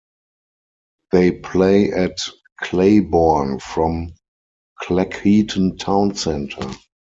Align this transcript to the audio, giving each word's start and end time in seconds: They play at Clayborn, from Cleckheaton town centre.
They 1.11 1.31
play 1.31 1.91
at 1.91 2.17
Clayborn, 2.63 3.61
from 3.61 4.15
Cleckheaton 4.81 5.77
town 5.77 6.15
centre. 6.15 6.71